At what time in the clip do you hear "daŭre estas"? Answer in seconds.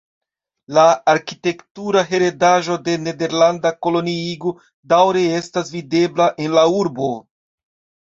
4.95-5.71